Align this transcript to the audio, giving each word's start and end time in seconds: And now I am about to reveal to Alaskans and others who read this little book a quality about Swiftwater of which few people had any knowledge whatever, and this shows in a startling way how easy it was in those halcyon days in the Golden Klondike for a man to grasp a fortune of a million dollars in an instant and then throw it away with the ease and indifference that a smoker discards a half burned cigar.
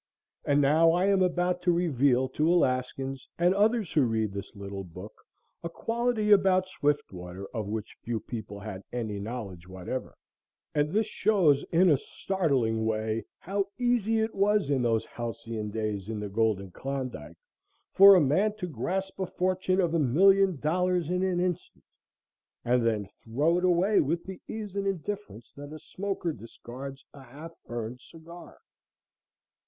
And 0.45 0.61
now 0.61 0.93
I 0.93 1.05
am 1.05 1.21
about 1.21 1.61
to 1.61 1.71
reveal 1.71 2.27
to 2.29 2.51
Alaskans 2.51 3.29
and 3.37 3.53
others 3.53 3.93
who 3.93 4.01
read 4.01 4.33
this 4.33 4.55
little 4.55 4.83
book 4.83 5.13
a 5.63 5.69
quality 5.69 6.31
about 6.31 6.67
Swiftwater 6.67 7.45
of 7.53 7.67
which 7.67 7.95
few 8.01 8.19
people 8.19 8.59
had 8.61 8.81
any 8.91 9.19
knowledge 9.19 9.67
whatever, 9.67 10.15
and 10.73 10.89
this 10.91 11.05
shows 11.05 11.61
in 11.71 11.87
a 11.87 11.99
startling 11.99 12.83
way 12.83 13.25
how 13.37 13.65
easy 13.77 14.19
it 14.21 14.33
was 14.33 14.71
in 14.71 14.81
those 14.81 15.05
halcyon 15.05 15.69
days 15.69 16.09
in 16.09 16.19
the 16.19 16.29
Golden 16.29 16.71
Klondike 16.71 17.37
for 17.93 18.15
a 18.15 18.19
man 18.19 18.55
to 18.57 18.65
grasp 18.65 19.19
a 19.19 19.27
fortune 19.27 19.79
of 19.79 19.93
a 19.93 19.99
million 19.99 20.59
dollars 20.59 21.11
in 21.11 21.21
an 21.21 21.39
instant 21.39 21.85
and 22.65 22.83
then 22.83 23.07
throw 23.23 23.59
it 23.59 23.63
away 23.65 23.99
with 23.99 24.23
the 24.23 24.41
ease 24.47 24.75
and 24.75 24.87
indifference 24.87 25.51
that 25.55 25.71
a 25.71 25.77
smoker 25.77 26.33
discards 26.33 27.05
a 27.13 27.21
half 27.21 27.51
burned 27.67 27.99
cigar. 28.01 28.57